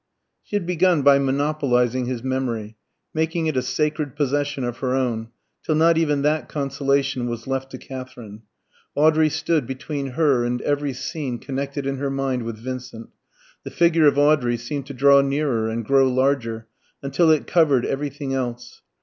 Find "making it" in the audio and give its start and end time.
3.13-3.55